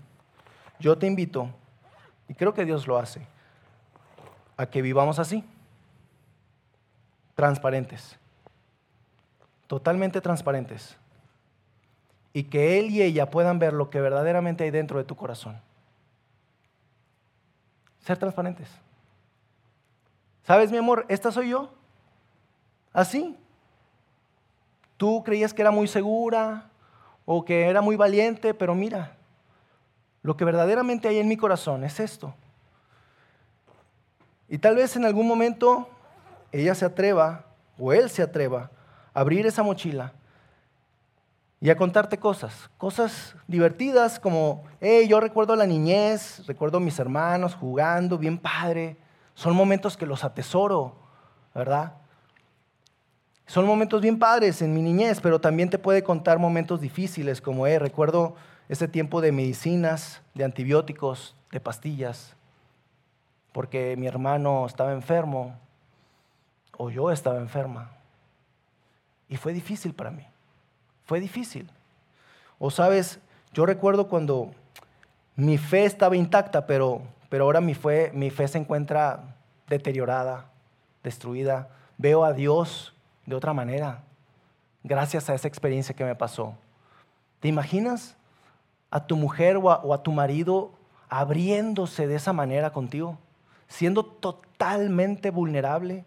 [0.79, 1.49] yo te invito,
[2.29, 3.27] y creo que Dios lo hace,
[4.55, 5.43] a que vivamos así,
[7.35, 8.17] transparentes,
[9.67, 10.95] totalmente transparentes,
[12.33, 15.59] y que Él y ella puedan ver lo que verdaderamente hay dentro de tu corazón.
[18.07, 18.69] Ser transparentes.
[20.43, 21.05] ¿Sabes, mi amor?
[21.09, 21.73] Esta soy yo.
[22.93, 23.35] Así.
[24.95, 26.69] Tú creías que era muy segura,
[27.25, 29.17] o que era muy valiente, pero mira,
[30.21, 32.33] lo que verdaderamente hay en mi corazón es esto.
[34.47, 35.89] Y tal vez en algún momento
[36.53, 37.43] ella se atreva,
[37.77, 38.71] o él se atreva,
[39.13, 40.13] a abrir esa mochila
[41.59, 46.99] y a contarte cosas, cosas divertidas como, hey, yo recuerdo la niñez, recuerdo a mis
[46.99, 48.97] hermanos jugando, bien padre.
[49.33, 50.95] Son momentos que los atesoro,
[51.55, 51.93] ¿verdad?
[53.47, 57.65] Son momentos bien padres en mi niñez, pero también te puede contar momentos difíciles como,
[57.65, 58.35] hey, recuerdo
[58.69, 62.35] ese tiempo de medicinas, de antibióticos, de pastillas,
[63.51, 65.57] porque mi hermano estaba enfermo
[66.77, 67.91] o yo estaba enferma.
[69.27, 70.27] Y fue difícil para mí.
[71.07, 71.69] Fue difícil.
[72.59, 73.19] O sabes,
[73.53, 74.51] yo recuerdo cuando
[75.35, 78.11] mi fe estaba intacta, pero, pero ahora mi fe,
[78.47, 79.35] se encuentra
[79.67, 80.45] deteriorada,
[81.03, 81.69] destruida.
[81.97, 82.93] Veo a Dios
[83.25, 84.03] de otra manera,
[84.83, 86.55] gracias a esa experiencia que me pasó.
[87.39, 88.15] ¿Te imaginas
[88.91, 90.71] a tu mujer o a tu marido
[91.09, 93.17] abriéndose de esa manera contigo?
[93.67, 96.03] Siendo totalmente vulnerable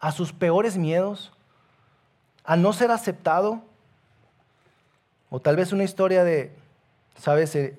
[0.00, 1.32] a sus peores miedos,
[2.44, 3.62] a no ser aceptado.
[5.30, 6.54] O tal vez una historia de,
[7.16, 7.78] sabes, eh,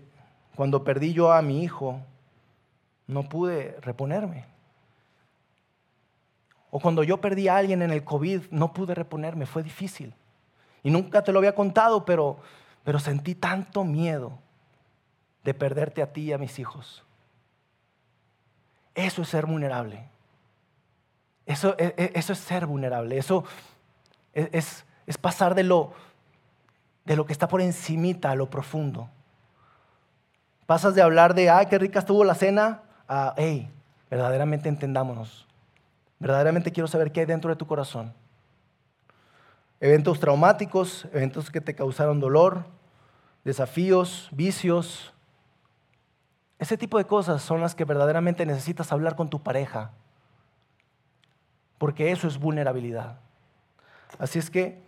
[0.55, 2.01] cuando perdí yo a mi hijo,
[3.07, 4.45] no pude reponerme.
[6.69, 10.13] O cuando yo perdí a alguien en el COVID, no pude reponerme, fue difícil.
[10.83, 12.37] Y nunca te lo había contado, pero,
[12.83, 14.37] pero sentí tanto miedo
[15.43, 17.03] de perderte a ti y a mis hijos.
[18.93, 20.09] Eso es ser vulnerable.
[21.45, 23.17] Eso, e, e, eso es ser vulnerable.
[23.17, 23.45] Eso
[24.33, 25.93] es, es, pasar de lo,
[27.07, 29.09] de lo que está por encimita a lo profundo.
[30.65, 33.71] Pasas de hablar de, ay, qué rica estuvo la cena, a, hey,
[34.11, 35.47] verdaderamente entendámonos.
[36.19, 38.13] Verdaderamente quiero saber qué hay dentro de tu corazón.
[39.79, 42.65] Eventos traumáticos, eventos que te causaron dolor,
[43.45, 45.13] desafíos, vicios.
[46.59, 49.91] Ese tipo de cosas son las que verdaderamente necesitas hablar con tu pareja.
[51.77, 53.19] Porque eso es vulnerabilidad.
[54.19, 54.86] Así es que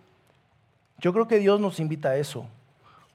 [1.00, 2.46] yo creo que Dios nos invita a eso.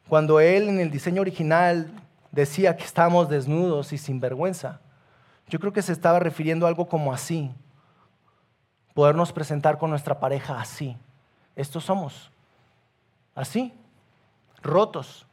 [0.09, 1.90] Cuando Él en el diseño original
[2.33, 4.81] decía que estábamos desnudos y sin vergüenza,
[5.49, 7.51] yo creo que se estaba refiriendo a algo como así.
[8.94, 10.97] Podernos presentar con nuestra pareja así.
[11.57, 12.31] Estos somos.
[13.35, 13.73] Así.
[14.62, 15.27] Rotos.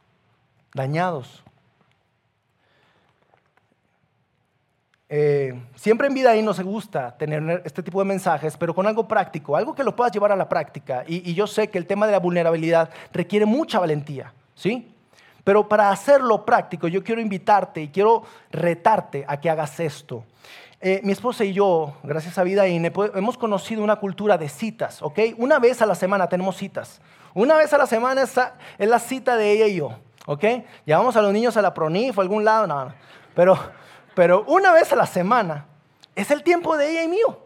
[0.74, 1.42] Dañados.
[5.14, 9.06] Eh, siempre en vida ahí nos gusta tener este tipo de mensajes, pero con algo
[9.06, 11.04] práctico, algo que lo puedas llevar a la práctica.
[11.06, 14.90] Y, yo sé que el tema de la vulnerabilidad requiere mucha valentía, ¿sí?
[15.44, 20.24] Pero para hacerlo práctico, yo quiero invitarte y quiero retarte a que hagas esto.
[20.80, 25.02] Eh, mi esposa y yo, gracias a Vida INE, hemos conocido una cultura de citas,
[25.02, 25.18] ¿ok?
[25.36, 27.02] Una vez a la semana tenemos citas.
[27.34, 28.40] Una vez a la semana es,
[28.78, 29.90] es la cita de ella y yo,
[30.24, 30.44] ¿ok?
[30.86, 32.94] Llevamos a los niños a la PRONIF o a algún lado, no, no.
[33.34, 33.58] Pero
[34.14, 35.66] pero una vez a la semana
[36.14, 37.38] es el tiempo de ella y mío.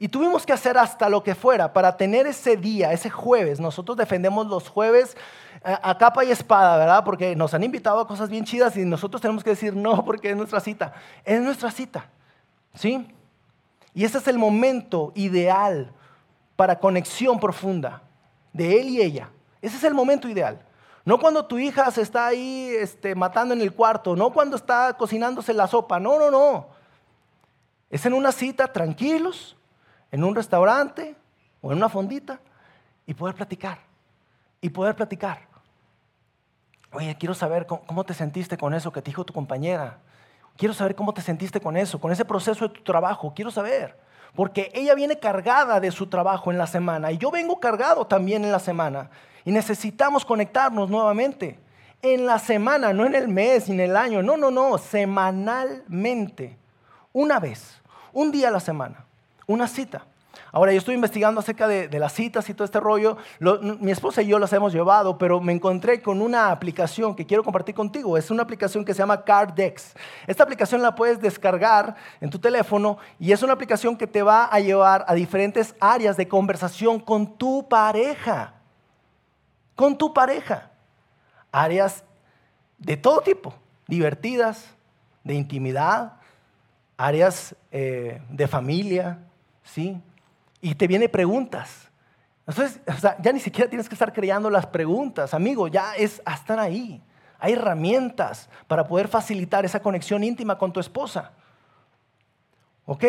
[0.00, 3.58] Y tuvimos que hacer hasta lo que fuera para tener ese día, ese jueves.
[3.58, 5.16] Nosotros defendemos los jueves
[5.64, 7.04] eh, a, capa y espada, ¿verdad?
[7.04, 10.30] Porque nos han invitado a cosas bien chidas y nosotros tenemos que decir no porque
[10.30, 10.92] es nuestra cita.
[11.24, 12.08] Es nuestra cita,
[12.74, 13.08] ¿sí?
[13.92, 15.92] Y ese es el momento ideal
[16.54, 18.02] para conexión profunda
[18.52, 19.30] de él y ella.
[19.60, 20.60] Ese es el momento ideal.
[21.08, 24.92] No cuando tu hija se está ahí este, matando en el cuarto, no cuando está
[24.92, 26.66] cocinándose la sopa, no, no, no.
[27.88, 29.56] Es en una cita tranquilos,
[30.12, 31.16] en un restaurante
[31.62, 32.38] o en una fondita
[33.06, 33.78] y poder platicar.
[34.60, 35.48] Y poder platicar.
[36.92, 40.00] Oye, quiero saber cómo te sentiste con eso que te dijo tu compañera.
[40.58, 43.32] Quiero saber cómo te sentiste con eso, con ese proceso de tu trabajo.
[43.34, 43.98] Quiero saber.
[44.34, 48.44] Porque ella viene cargada de su trabajo en la semana y yo vengo cargado también
[48.44, 49.08] en la semana.
[49.48, 51.58] Y necesitamos conectarnos nuevamente.
[52.02, 54.22] En la semana, no en el mes, ni en el año.
[54.22, 54.76] No, no, no.
[54.76, 56.54] Semanalmente.
[57.14, 57.80] Una vez.
[58.12, 59.06] Un día a la semana.
[59.46, 60.04] Una cita.
[60.52, 63.16] Ahora, yo estoy investigando acerca de, las citas y todo este rollo.
[63.80, 67.42] mi esposa y yo las hemos llevado, pero me encontré con una aplicación que quiero
[67.42, 68.18] compartir contigo.
[68.18, 69.94] Es una aplicación que se llama CardDex.
[70.26, 74.44] Esta aplicación la puedes descargar en tu teléfono y es una aplicación que te va
[74.44, 78.57] a llevar a diferentes áreas de conversación con tu pareja
[79.78, 80.72] con tu pareja.
[81.52, 82.02] Áreas
[82.78, 83.54] de todo tipo,
[83.86, 84.66] divertidas,
[85.22, 86.14] de intimidad,
[86.96, 89.20] áreas eh, de familia,
[89.62, 90.02] ¿sí?
[90.60, 91.88] Y te viene preguntas.
[92.44, 92.80] Entonces,
[93.22, 97.00] ya ni siquiera tienes que estar creando las preguntas, amigo, ya es estar ahí.
[97.38, 101.30] Hay herramientas para poder facilitar esa conexión íntima con tu esposa.
[102.84, 103.04] ¿Ok?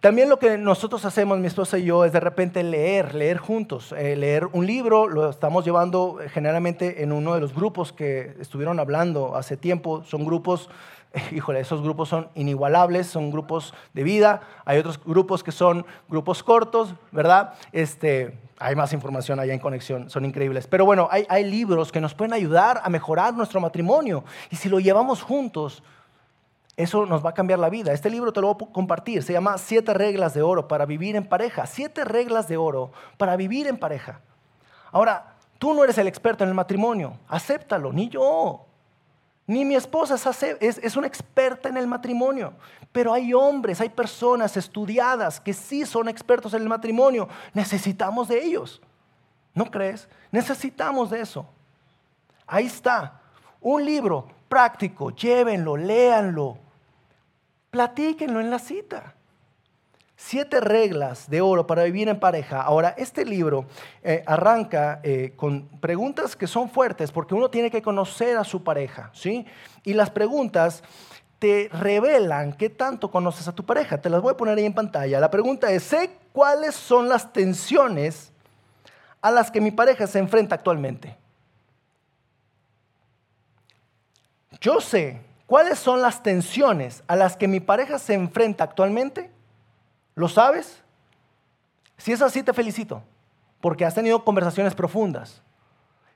[0.00, 3.90] También lo que nosotros hacemos, mi esposa y yo, es de repente leer, leer juntos,
[3.90, 8.36] eh, leer un libro, lo estamos llevando eh, generalmente en uno de los grupos que
[8.38, 10.70] estuvieron hablando hace tiempo, son grupos,
[11.32, 16.44] híjole, esos grupos son inigualables, son grupos de vida, hay otros grupos que son grupos
[16.44, 17.54] cortos, ¿verdad?
[17.72, 20.68] Este, hay más información allá en conexión, son increíbles.
[20.68, 24.68] Pero bueno, hay, hay libros que nos pueden ayudar a mejorar nuestro matrimonio y si
[24.68, 25.82] lo llevamos juntos,
[26.78, 27.92] eso nos va a cambiar la vida.
[27.92, 29.24] Este libro te lo voy a compartir.
[29.24, 31.66] Se llama Siete reglas de oro para vivir en pareja.
[31.66, 34.20] Siete reglas de oro para vivir en pareja.
[34.92, 37.18] Ahora, tú no eres el experto en el matrimonio.
[37.26, 38.64] Acéptalo, ni yo.
[39.48, 40.14] Ni mi esposa
[40.60, 42.52] es, una experta en el matrimonio.
[42.92, 47.28] Pero hay hombres, hay personas estudiadas que sí son expertos en el matrimonio.
[47.54, 48.80] Necesitamos de ellos.
[49.52, 50.08] ¿No crees?
[50.30, 51.44] Necesitamos de eso.
[52.46, 53.20] Ahí está.
[53.60, 55.10] Un libro práctico.
[55.10, 56.67] Llévenlo, léanlo
[57.78, 59.14] platíquenlo en la cita.
[60.16, 62.60] Siete reglas de oro para vivir en pareja.
[62.60, 63.66] Ahora, este libro
[64.02, 68.64] eh, arranca eh, con preguntas que son fuertes porque uno tiene que conocer a su
[68.64, 69.46] pareja, ¿sí?
[69.84, 70.82] Y las preguntas
[71.38, 74.00] te revelan qué tanto conoces a tu pareja.
[74.00, 75.20] Te las voy a poner ahí en pantalla.
[75.20, 78.32] La pregunta es, sé cuáles son las tensiones
[79.22, 81.16] a las que mi pareja se enfrenta actualmente.
[84.60, 89.30] Yo sé ¿Cuáles son las tensiones a las que mi pareja se enfrenta actualmente?
[90.14, 90.84] ¿Lo sabes?
[91.96, 93.02] Si es así, te felicito,
[93.62, 95.40] porque has tenido conversaciones profundas.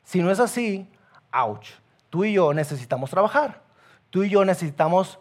[0.04, 0.86] Si no es así,
[1.32, 1.70] ouch,
[2.10, 3.62] tú y yo necesitamos trabajar.
[4.10, 5.18] Tú y yo necesitamos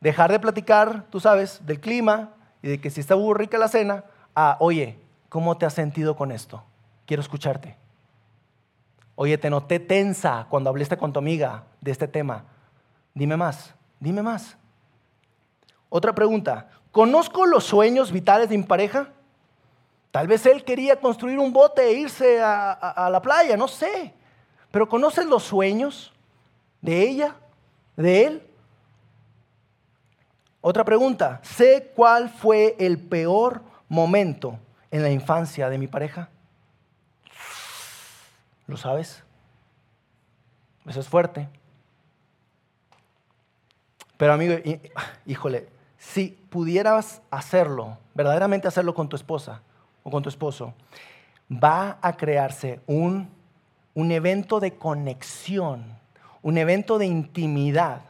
[0.00, 2.30] dejar de platicar, tú sabes, del clima
[2.62, 4.04] y de que si está muy rica la cena,
[4.34, 6.64] a, oye, ¿cómo te has sentido con esto?
[7.04, 7.76] Quiero escucharte.
[9.14, 12.46] Oye, te noté tensa cuando hablaste con tu amiga de este tema.
[13.14, 14.56] Dime más, dime más.
[15.88, 19.08] Otra pregunta, ¿conozco los sueños vitales de mi pareja?
[20.10, 24.14] Tal vez él quería construir un bote e irse a, la playa, no sé.
[24.70, 26.12] Pero ¿conoces los sueños
[26.80, 27.36] de ella,
[27.96, 28.46] de él?
[30.60, 34.58] Otra pregunta, ¿sé cuál fue el peor momento
[34.90, 36.28] en la infancia de mi pareja?
[38.66, 39.22] ¿Lo sabes?
[40.86, 41.48] Eso es fuerte.
[44.20, 44.54] Pero amigo,
[45.24, 49.62] híjole, si pudieras hacerlo, verdaderamente hacerlo con tu esposa
[50.02, 50.74] o con tu esposo,
[51.50, 53.30] va a crearse un,
[53.94, 55.98] un evento de conexión,
[56.42, 58.02] un evento de intimidad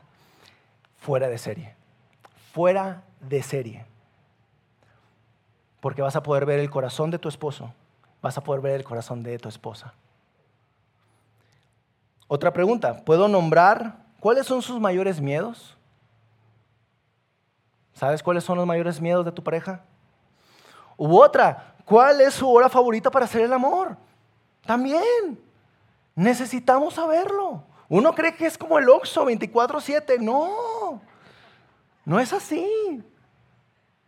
[0.98, 1.76] fuera de serie,
[2.52, 3.86] fuera de serie.
[5.78, 7.72] Porque vas a poder ver el corazón de tu esposo,
[8.20, 9.94] vas a poder ver el corazón de tu esposa.
[12.26, 15.76] Otra pregunta, ¿puedo nombrar cuáles son sus mayores miedos?
[18.00, 19.82] ¿Sabes cuáles son los mayores miedos de tu pareja?
[20.96, 23.94] U otra, ¿cuál es su hora favorita para hacer el amor?
[24.64, 25.38] También.
[26.14, 27.62] Necesitamos saberlo.
[27.90, 30.18] Uno cree que es como el Oxxo 24/7.
[30.18, 31.02] No,
[32.06, 33.04] no es así.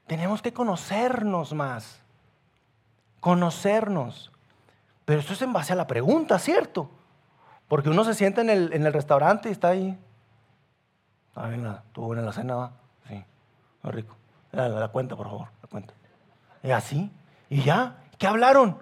[0.06, 2.00] Tenemos que conocernos más.
[3.20, 4.32] Conocernos.
[5.04, 6.88] Pero eso es en base a la pregunta, ¿cierto?
[7.68, 9.98] Porque uno se sienta en el, en el restaurante y está ahí.
[11.28, 12.81] Está bien, estuvo buena la cena, ¿va?
[13.82, 14.16] Muy rico.
[14.52, 15.94] La, cuenta, por favor, la cuenta.
[16.62, 17.10] Y así.
[17.48, 18.78] Y ya, ¿qué hablaron?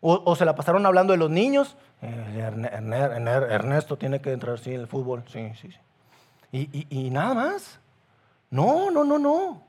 [0.00, 1.76] O, se la pasaron hablando de los niños.
[2.02, 2.50] Eh,
[3.50, 5.24] Ernesto tiene que entrar, sí, en el fútbol.
[5.26, 5.70] Sí, sí,
[6.52, 6.86] sí.
[6.90, 7.80] Y nada más.
[8.50, 9.68] No, no, no, no.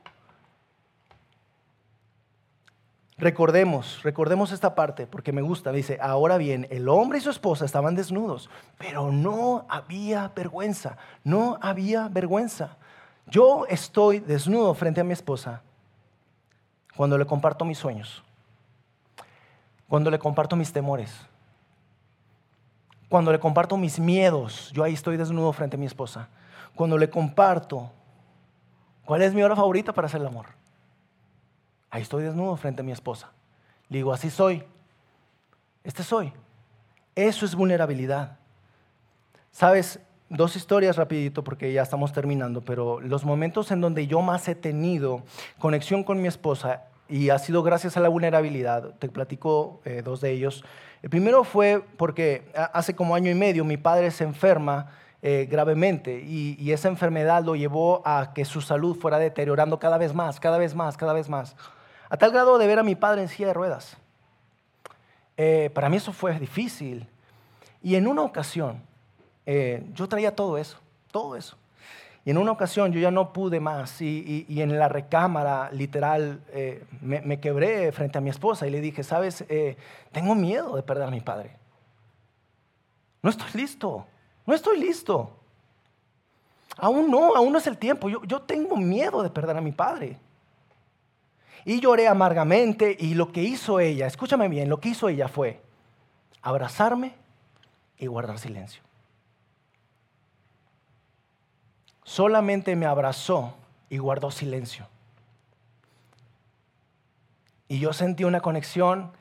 [3.20, 5.74] Recordemos, recordemos esta parte porque me gusta.
[5.74, 11.60] Dice, ahora bien, el hombre y su esposa estaban desnudos, pero no había vergüenza, no
[11.62, 12.78] había vergüenza.
[13.30, 15.62] Yo estoy desnudo frente a mi esposa
[16.96, 18.24] cuando le comparto mis sueños,
[19.88, 21.16] cuando le comparto mis temores,
[23.08, 26.28] cuando le comparto mis miedos, yo ahí estoy desnudo frente a mi esposa.
[26.76, 27.92] Cuando le comparto
[29.06, 30.46] cuál es mi hora favorita para hacer el amor,
[31.90, 33.32] ahí estoy desnudo frente a mi esposa.
[33.90, 34.64] Le digo, así soy,
[35.84, 36.32] este soy.
[37.16, 38.38] Eso es vulnerabilidad.
[39.52, 44.48] Sabes, dos historias rapidito porque ya estamos terminando, pero los momentos en donde yo más
[44.48, 45.24] he tenido
[45.58, 50.22] conexión con mi esposa y ha sido gracias a la vulnerabilidad, te platico eh, dos
[50.22, 50.64] de ellos.
[51.02, 56.24] El primero fue porque hace como año y medio mi padre se enferma eh, gravemente
[56.26, 60.40] y, y, esa enfermedad lo llevó a que su salud fuera deteriorando cada vez más,
[60.40, 61.58] cada vez más, cada vez más,
[62.10, 63.98] a tal grado de ver a mi padre en silla de ruedas.
[65.36, 67.08] Eh, para mí eso fue difícil.
[67.82, 68.82] Y en una ocasión,
[69.52, 70.78] eh, yo traía todo eso,
[71.12, 71.58] todo eso.
[72.24, 76.84] Y en una ocasión yo ya no pude más y, en la recámara literal eh,
[77.02, 79.76] me, quebré frente a mi esposa y le dije, sabes, eh,
[80.12, 81.58] tengo miedo de perder a mi padre.
[83.24, 84.06] No estoy listo,
[84.46, 85.32] no estoy listo.
[86.78, 88.08] Aún no, aún no es el tiempo.
[88.08, 90.20] Yo, yo tengo miedo de perder a mi padre.
[91.66, 95.60] Y lloré amargamente y lo que hizo ella, escúchame bien, lo que hizo ella fue
[96.44, 97.16] abrazarme
[97.98, 98.84] y guardar silencio.
[102.10, 103.54] Solamente me abrazó
[103.88, 104.88] y guardó silencio.
[107.68, 109.12] Y yo sentí una conexión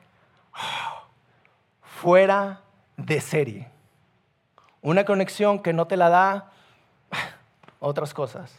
[1.83, 2.61] fuera
[2.97, 3.67] de serie.
[4.81, 6.51] Una conexión que no te la da
[7.79, 8.55] otras cosas.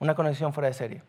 [0.00, 1.02] Una conexión fuera de serie.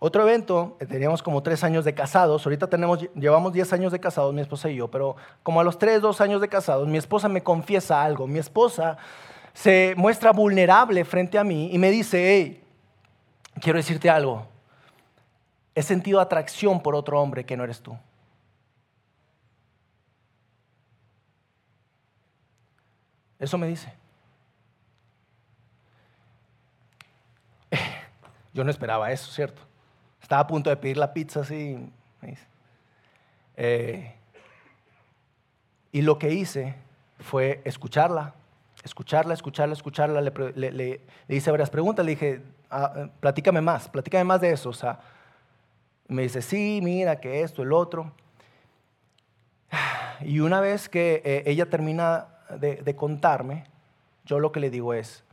[0.00, 4.00] Otro evento, eh, teníamos como tres años de casados, ahorita tenemos, llevamos diez años de
[4.00, 6.98] casados, mi esposa y yo, pero como a los tres, dos años de casados, mi
[6.98, 8.26] esposa me confiesa algo.
[8.26, 8.98] Mi esposa
[9.56, 12.62] se muestra vulnerable frente a mí y me dice, hey,
[13.58, 14.46] quiero decirte algo,
[15.74, 17.98] he sentido atracción por otro hombre que no eres tú.
[23.38, 23.90] Eso me dice.
[28.52, 29.62] Yo no esperaba eso, ¿cierto?
[30.20, 31.78] Estaba a punto de pedir la pizza así.
[33.56, 34.14] Eh,
[35.92, 36.74] y lo que hice
[37.20, 38.34] fue escucharla,
[38.86, 40.20] escucharla, escucharla, escucharla.
[40.20, 44.70] Le, le, hice varias preguntas, le dije, ah, platícame más, platícame más de eso.
[44.70, 44.98] O sea,
[46.08, 48.12] me dice, sí, mira, que esto, el otro.
[50.22, 52.28] Y una vez que eh, ella termina
[52.58, 53.66] de, de contarme,
[54.24, 55.24] yo lo que le digo es,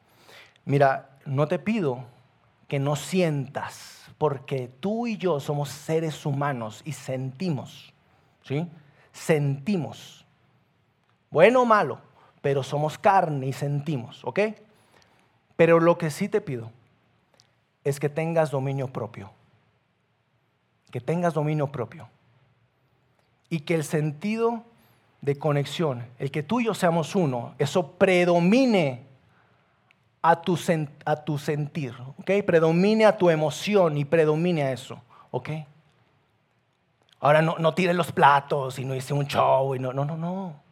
[0.66, 2.04] mira, no te pido
[2.68, 7.94] que no sientas porque tú y yo somos seres humanos y sentimos,
[8.44, 8.68] ¿sí?
[9.14, 10.26] Sentimos.
[11.30, 12.00] Bueno o malo,
[12.44, 14.40] pero somos carne y sentimos, ¿ok?
[15.56, 16.72] Pero lo que sí te pido
[17.86, 19.32] es que tengas dominio propio.
[20.92, 22.10] Que tengas dominio propio.
[23.50, 24.66] Y que el sentido
[25.22, 29.06] de conexión, el que tú y yo seamos uno, eso predomine
[30.22, 32.32] a tu, sentir, ¿ok?
[32.46, 35.50] Predomine a tu emoción y predomine a eso, ¿ok?
[37.22, 40.18] Ahora no, no tires los platos y no hice un show y no, no, no,
[40.18, 40.64] no.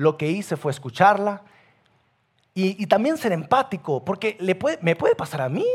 [0.00, 1.42] Lo que hice fue escucharla
[2.54, 5.66] y, también ser empático, porque le puede, me puede pasar a mí.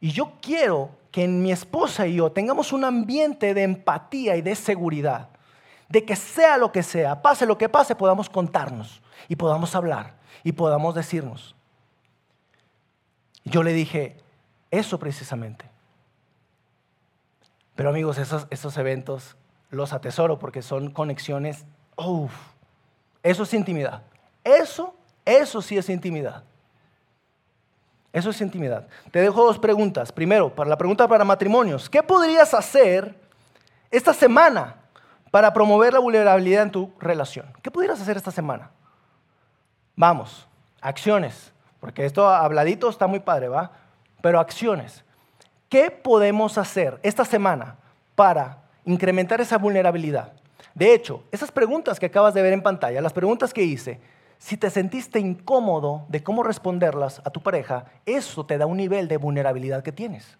[0.00, 4.42] Y yo quiero que en mi esposa y yo tengamos un ambiente de empatía y
[4.42, 5.30] de seguridad,
[5.88, 10.16] de que sea lo que sea, pase lo que pase, podamos contarnos y podamos hablar
[10.44, 11.54] y podamos decirnos,
[13.46, 14.18] yo le dije,
[14.70, 15.70] eso precisamente.
[17.76, 19.36] Pero amigos, esos, esos eventos
[19.70, 21.64] los atesoro porque son conexiones.
[23.22, 24.02] Eso es intimidad.
[24.44, 24.94] Eso,
[25.24, 26.42] eso sí es intimidad.
[28.12, 28.86] Eso es intimidad.
[29.10, 30.12] Te dejo dos preguntas.
[30.12, 31.88] Primero, para la pregunta para matrimonios.
[31.88, 33.14] ¿Qué podrías hacer
[33.90, 34.76] esta semana
[35.30, 37.46] para promover la vulnerabilidad en tu relación?
[37.62, 38.70] ¿Qué pudieras hacer esta semana?
[39.96, 40.46] Vamos,
[40.80, 41.52] acciones.
[41.80, 43.72] Porque esto habladito está muy padre, ¿va?
[44.20, 45.04] Pero acciones.
[45.68, 47.76] ¿Qué podemos hacer esta semana
[48.14, 50.32] para incrementar esa vulnerabilidad?
[50.74, 54.00] De hecho, esas preguntas que acabas de ver en pantalla, las preguntas que hice,
[54.38, 59.06] si te sentiste incómodo de cómo responderlas a tu pareja, eso te da un nivel
[59.06, 60.36] de vulnerabilidad que tienes.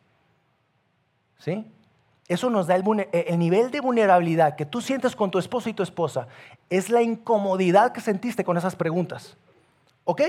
[1.38, 1.70] ¿Sí?
[2.28, 5.74] Eso nos da el, el, nivel de vulnerabilidad que tú sientes con tu esposo y
[5.74, 6.26] tu esposa.
[6.70, 9.36] Es la incomodidad que sentiste con esas preguntas.
[10.04, 10.22] ¿Ok?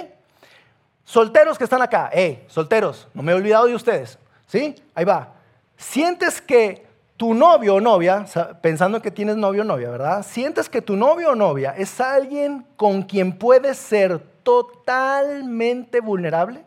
[1.05, 4.75] Solteros que están acá, hey, solteros, no me he olvidado de ustedes, ¿sí?
[4.95, 5.33] Ahí va.
[5.77, 6.85] Sientes que
[7.23, 8.25] tu novio o novia,
[8.61, 10.25] pensando que tienes novio o novia, ¿verdad?
[10.25, 16.65] Sientes que tu novio o novia es alguien con quien puedes ser totalmente vulnerable.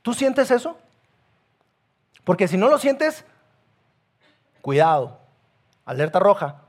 [0.00, 0.78] ¿Tú sientes eso?
[2.24, 3.26] Porque si no lo sientes,
[4.62, 5.18] cuidado,
[5.84, 6.62] alerta roja.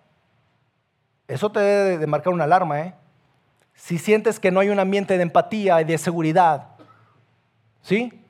[1.30, 2.96] Eso te debe de marcar una alarma, ¿eh?
[3.76, 6.68] si sientes que no hay un ambiente de empatía y de seguridad.
[7.82, 8.26] ¿Sí?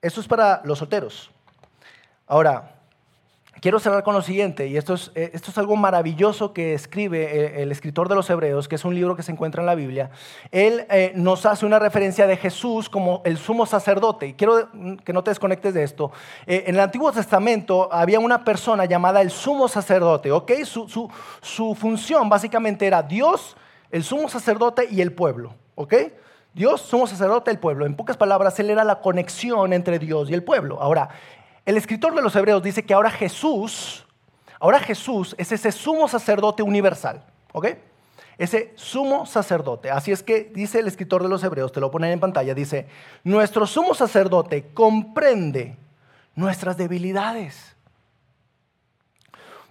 [0.00, 1.32] Eso es para los solteros.
[2.30, 2.74] Ahora,
[3.62, 7.62] quiero cerrar con lo siguiente, y esto es, eh, esto es algo maravilloso que escribe
[7.62, 10.10] el, escritor de los Hebreos, que es un libro que se encuentra en la Biblia.
[10.50, 14.26] Él eh, nos hace una referencia de Jesús como el sumo sacerdote.
[14.28, 14.68] Y quiero
[15.02, 16.12] que no te desconectes de esto.
[16.46, 20.52] Eh, en el Antiguo Testamento había una persona llamada el sumo sacerdote, ¿ok?
[20.64, 21.10] Su, su,
[21.40, 23.56] su función básicamente era Dios
[23.90, 25.94] el sumo sacerdote y el pueblo, ¿ok?
[26.54, 27.86] Dios, sumo sacerdote, el pueblo.
[27.86, 30.80] En pocas palabras, Él era la conexión entre Dios y el pueblo.
[30.80, 31.08] Ahora,
[31.68, 34.06] el escritor de los Hebreos dice que ahora Jesús,
[34.58, 37.66] ahora Jesús es ese sumo sacerdote universal, ¿ok?
[38.38, 39.90] ese sumo sacerdote.
[39.90, 42.88] Así es que dice el escritor de los Hebreos, te lo ponen en pantalla, dice,
[43.22, 45.76] nuestro sumo sacerdote comprende
[46.34, 47.76] nuestras debilidades,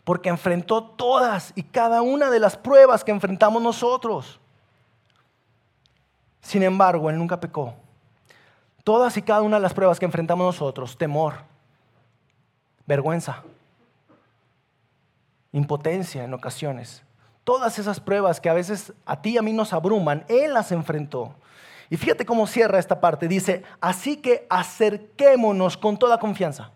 [0.03, 4.39] porque enfrentó todas y cada una de las pruebas que enfrentamos nosotros.
[6.41, 7.73] Sin embargo, Él nunca pecó.
[8.83, 11.56] Todas y cada una de las pruebas que enfrentamos nosotros, temor,
[12.87, 13.43] vergüenza,
[15.51, 17.03] impotencia en ocasiones,
[17.43, 20.71] todas esas pruebas que a veces a ti y a mí nos abruman, Él las
[20.71, 21.35] enfrentó.
[21.89, 23.27] Y fíjate cómo cierra esta parte.
[23.27, 26.71] Dice, así que acerquémonos con toda confianza.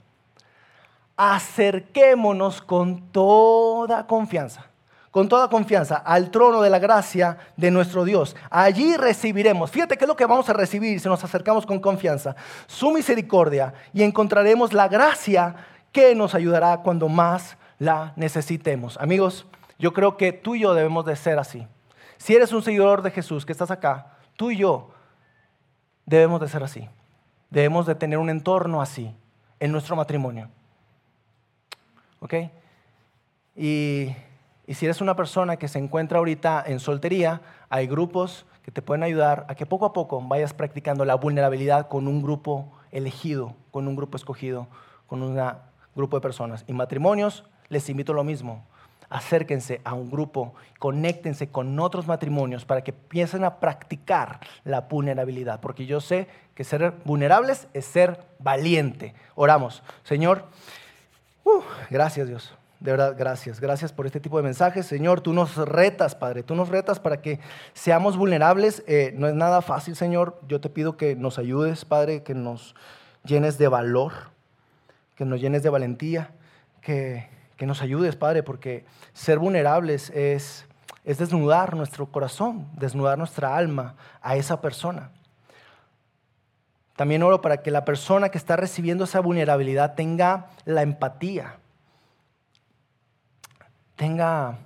[1.18, 4.68] Acerquémonos con toda confianza.
[5.12, 8.38] Con toda confianza al trono de la gracia de nuestro Dios.
[8.50, 9.70] Allí recibiremos.
[9.70, 12.38] Fíjate qué es lo que vamos a recibir si nos acercamos con confianza.
[12.68, 15.56] Su misericordia y encontraremos la gracia
[15.92, 18.98] que nos ayudará cuando más la necesitemos.
[18.98, 19.46] Amigos,
[19.80, 21.68] yo creo que tú y yo debemos de ser así.
[22.18, 24.92] Si eres un seguidor de Jesús que estás acá, tú y yo
[26.06, 26.88] debemos de ser así.
[27.50, 29.16] Debemos de tener un entorno así
[29.60, 30.50] en nuestro matrimonio.
[32.20, 32.36] ¿Ok?
[33.56, 34.16] Y,
[34.68, 38.82] y si eres una persona que se encuentra ahorita en soltería, hay grupos que te
[38.82, 43.56] pueden ayudar a que poco a poco vayas practicando la vulnerabilidad con un grupo elegido,
[43.72, 44.68] con un grupo escogido,
[45.08, 45.36] con un
[45.96, 46.64] grupo de personas.
[46.68, 48.66] Y matrimonios, les invito a lo mismo
[49.12, 55.60] acérquense a un grupo, conéctense con otros matrimonios para que empiecen a practicar la vulnerabilidad,
[55.60, 59.14] porque yo sé que ser vulnerables es ser valiente.
[59.36, 60.46] Oramos, Señor,
[61.44, 62.54] uh, gracias Dios.
[62.80, 63.60] De verdad, gracias.
[63.60, 64.88] Gracias por este tipo de mensajes.
[64.88, 66.42] Señor, tú nos retas, Padre.
[66.42, 67.40] Tú nos retas para que
[67.74, 68.84] seamos vulnerables.
[68.88, 70.42] Eh, no es nada fácil, Señor.
[70.48, 72.74] Yo te pido que nos ayudes, Padre, que nos
[73.24, 74.31] llenes de valor,
[75.22, 76.32] que nos llenes de valentía,
[76.82, 80.66] que, que nos ayudes, Padre, porque ser vulnerables es,
[81.04, 83.94] es desnudar nuestro corazón, desnudar nuestra alma
[84.24, 85.12] a esa persona.
[86.96, 91.58] También oro para que la persona que está recibiendo esa vulnerabilidad tenga la empatía,
[93.96, 94.58] tenga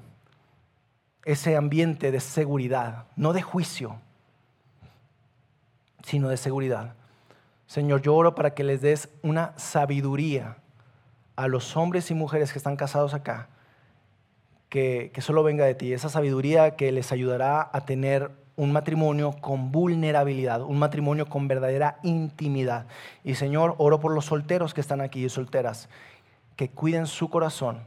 [1.26, 4.00] ese ambiente de seguridad, no de juicio,
[6.06, 6.94] sino de seguridad.
[7.68, 10.58] Señor, yo oro para que les des una sabiduría
[11.36, 13.50] a los hombres y mujeres que están casados acá,
[14.70, 19.72] que, solo venga de ti, esa sabiduría que les ayudará a tener un matrimonio con
[19.72, 22.88] vulnerabilidad, un matrimonio con verdadera intimidad.
[23.24, 25.90] Y Señor, oro por los solteros que están aquí y solteras,
[26.56, 27.84] que cuiden su corazón,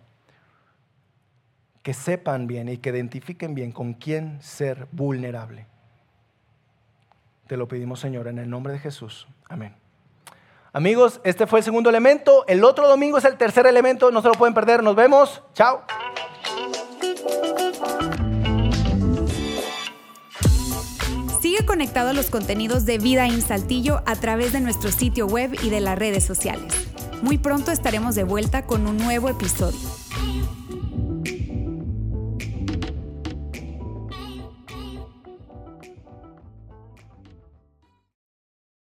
[1.82, 5.66] que sepan bien y que identifiquen bien con quién ser vulnerable.
[7.46, 9.26] Te lo pedimos, Señor, en el nombre de Jesús.
[9.48, 9.74] Amén.
[10.72, 12.44] Amigos, este fue el segundo elemento.
[12.46, 14.10] El otro domingo es el tercer elemento.
[14.10, 14.82] No se lo pueden perder.
[14.82, 15.42] Nos vemos.
[15.54, 15.82] Chao.
[21.40, 25.56] Sigue conectado a los contenidos de Vida en Saltillo a través de nuestro sitio web
[25.62, 26.72] y de las redes sociales.
[27.22, 29.78] Muy pronto estaremos de vuelta con un nuevo episodio.